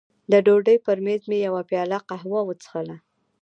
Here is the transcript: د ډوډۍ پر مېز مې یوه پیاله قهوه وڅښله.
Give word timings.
د 0.31 0.33
ډوډۍ 0.45 0.77
پر 0.85 0.97
مېز 1.05 1.21
مې 1.29 1.37
یوه 1.47 1.61
پیاله 1.69 1.97
قهوه 2.09 2.41
وڅښله. 2.45 2.95